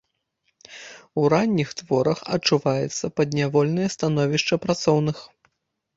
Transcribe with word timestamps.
У 1.23 1.25
ранніх 1.33 1.69
творах 1.83 2.23
адчуваецца 2.37 3.11
паднявольнае 3.19 3.87
становішча 3.97 4.55
працоўных. 4.65 5.17